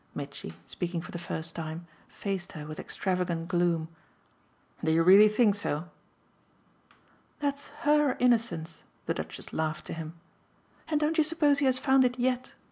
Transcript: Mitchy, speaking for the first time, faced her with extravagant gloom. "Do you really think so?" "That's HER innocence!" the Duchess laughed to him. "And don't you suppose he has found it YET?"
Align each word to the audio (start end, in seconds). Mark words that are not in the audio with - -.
Mitchy, 0.15 0.55
speaking 0.65 0.99
for 0.99 1.11
the 1.11 1.19
first 1.19 1.53
time, 1.53 1.85
faced 2.07 2.53
her 2.53 2.65
with 2.65 2.79
extravagant 2.79 3.47
gloom. 3.47 3.87
"Do 4.83 4.91
you 4.91 5.03
really 5.03 5.29
think 5.29 5.53
so?" 5.53 5.89
"That's 7.39 7.67
HER 7.83 8.17
innocence!" 8.19 8.81
the 9.05 9.13
Duchess 9.13 9.53
laughed 9.53 9.85
to 9.85 9.93
him. 9.93 10.15
"And 10.87 10.99
don't 10.99 11.19
you 11.19 11.23
suppose 11.23 11.59
he 11.59 11.65
has 11.65 11.77
found 11.77 12.03
it 12.03 12.17
YET?" 12.17 12.55